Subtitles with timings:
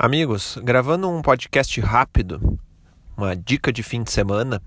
[0.00, 2.56] Amigos, gravando um podcast rápido,
[3.16, 4.62] uma dica de fim de semana,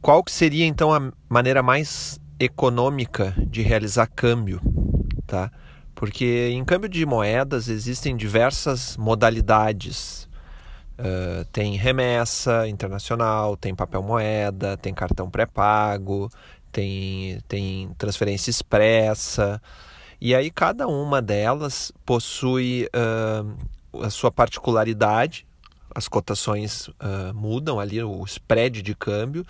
[0.00, 4.62] qual que seria então a maneira mais econômica de realizar câmbio,
[5.26, 5.52] tá?
[5.94, 10.26] Porque em câmbio de moedas existem diversas modalidades.
[10.98, 16.30] Uh, tem remessa internacional, tem papel moeda, tem cartão pré-pago,
[16.72, 19.60] tem, tem transferência expressa.
[20.18, 25.46] E aí cada uma delas possui uh, a sua particularidade,
[25.94, 29.44] as cotações uh, mudam ali, o spread de câmbio,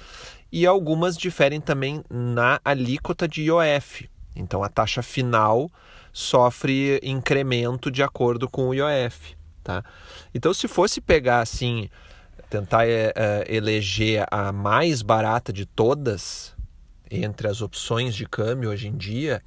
[0.51, 4.09] e algumas diferem também na alíquota de IOF.
[4.35, 5.71] Então a taxa final
[6.13, 9.37] sofre incremento de acordo com o IOF.
[9.63, 9.85] Tá?
[10.35, 11.91] Então, se fosse pegar assim,
[12.49, 16.57] tentar uh, eleger a mais barata de todas
[17.11, 19.43] entre as opções de câmbio hoje em dia,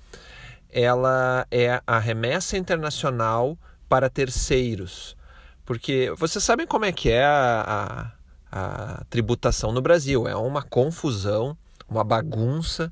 [0.70, 3.58] ela é a remessa internacional
[3.92, 5.18] para terceiros.
[5.66, 8.14] Porque vocês sabem como é que é a,
[8.50, 10.30] a, a tributação no Brasil.
[10.30, 11.58] É uma confusão,
[11.90, 12.90] uma bagunça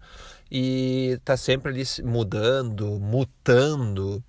[0.52, 4.22] e está sempre ali mudando, mutando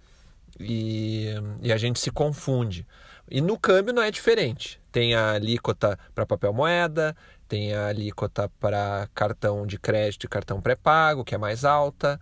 [0.60, 2.86] e, e, a gente se confunde.
[3.28, 4.80] E no câmbio não é diferente.
[4.92, 7.16] Tem a alíquota para papel moeda,
[7.48, 12.20] tem a alíquota para cartão de crédito e cartão pré-pago, que é mais alta.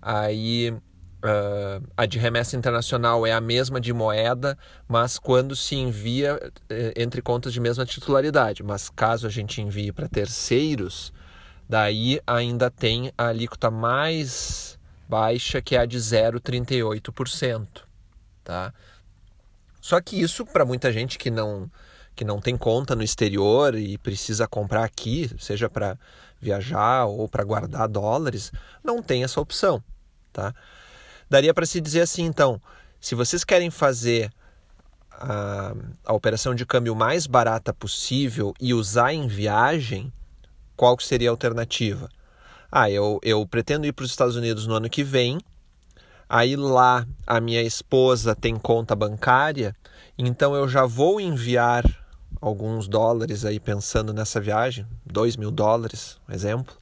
[0.00, 0.72] Aí
[1.18, 6.38] Uh, a de remessa internacional é a mesma de moeda, mas quando se envia
[6.68, 8.62] eh, entre contas de mesma titularidade.
[8.62, 11.12] Mas caso a gente envie para terceiros,
[11.68, 17.66] daí ainda tem a alíquota mais baixa, que é a de 0,38%.
[18.44, 18.72] Tá?
[19.80, 21.68] Só que isso, para muita gente que não,
[22.14, 25.98] que não tem conta no exterior e precisa comprar aqui, seja para
[26.40, 28.52] viajar ou para guardar dólares,
[28.84, 29.82] não tem essa opção.
[30.32, 30.54] Tá?
[31.28, 32.60] Daria para se dizer assim, então,
[33.00, 34.32] se vocês querem fazer
[35.12, 40.12] a, a operação de câmbio mais barata possível e usar em viagem,
[40.76, 42.08] qual seria a alternativa?
[42.70, 45.38] Ah, eu, eu pretendo ir para os Estados Unidos no ano que vem,
[46.28, 49.74] aí lá a minha esposa tem conta bancária,
[50.16, 51.84] então eu já vou enviar
[52.40, 56.74] alguns dólares aí pensando nessa viagem, dois mil dólares, exemplo,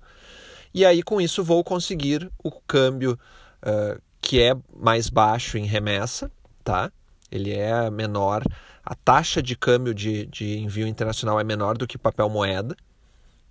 [0.74, 3.18] e aí com isso vou conseguir o câmbio
[3.62, 6.28] uh, que é mais baixo em remessa,
[6.64, 6.90] tá?
[7.30, 8.42] Ele é menor,
[8.84, 12.74] a taxa de câmbio de, de envio internacional é menor do que papel moeda.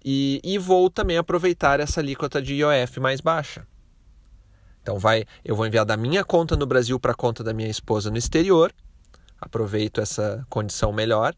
[0.03, 3.65] E, e vou também aproveitar essa alíquota de IOF mais baixa.
[4.81, 7.69] Então vai, eu vou enviar da minha conta no Brasil para a conta da minha
[7.69, 8.73] esposa no exterior.
[9.39, 11.33] Aproveito essa condição melhor.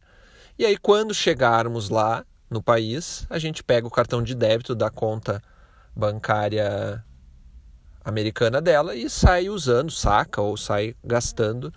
[0.58, 4.90] E aí quando chegarmos lá no país, a gente pega o cartão de débito da
[4.90, 5.44] conta
[5.96, 7.06] bancária
[8.08, 11.74] americana dela e sai usando, saca ou sai gastando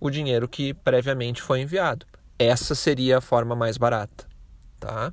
[0.00, 2.04] o dinheiro que previamente foi enviado.
[2.36, 4.26] Essa seria a forma mais barata,
[4.80, 5.12] tá?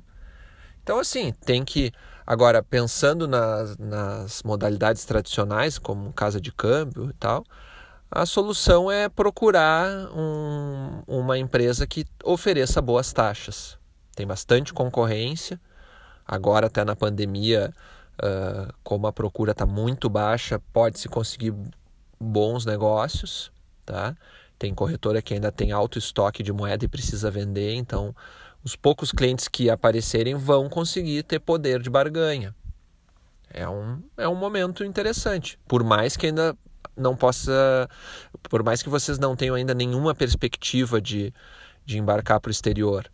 [0.82, 1.92] Então assim, tem que
[2.26, 7.44] agora pensando nas, nas modalidades tradicionais, como casa de câmbio e tal,
[8.10, 13.78] a solução é procurar um, uma empresa que ofereça boas taxas.
[14.16, 15.60] Tem bastante concorrência.
[16.26, 17.72] Agora, até na pandemia,
[18.16, 21.54] Uh, como a procura está muito baixa, pode-se conseguir
[22.18, 23.52] bons negócios,
[23.84, 24.16] tá?
[24.58, 28.14] Tem corretora que ainda tem alto estoque de moeda e precisa vender, então
[28.64, 32.54] os poucos clientes que aparecerem vão conseguir ter poder de barganha.
[33.50, 36.56] É um, é um momento interessante, por mais que ainda
[36.96, 37.88] não possa,
[38.48, 41.32] por mais que vocês não tenham ainda nenhuma perspectiva de,
[41.84, 43.10] de embarcar para o exterior.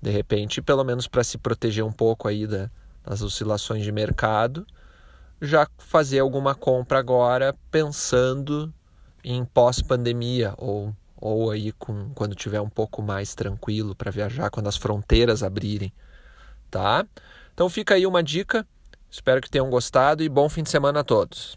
[0.00, 2.70] De repente, pelo menos para se proteger um pouco aí da,
[3.06, 4.66] nas oscilações de mercado,
[5.40, 8.72] já fazer alguma compra agora pensando
[9.24, 14.68] em pós-pandemia ou, ou aí com, quando tiver um pouco mais tranquilo para viajar, quando
[14.68, 15.92] as fronteiras abrirem,
[16.70, 17.06] tá?
[17.54, 18.66] Então fica aí uma dica,
[19.10, 21.56] espero que tenham gostado e bom fim de semana a todos.